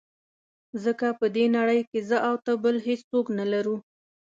ځکه 0.83 1.07
په 1.19 1.25
دې 1.35 1.45
نړۍ 1.57 1.81
کې 1.89 1.99
زه 2.09 2.17
او 2.27 2.35
ته 2.45 2.51
بل 2.63 2.75
هېڅوک 2.87 3.25
نه 3.39 3.45
لرو. 3.51 3.75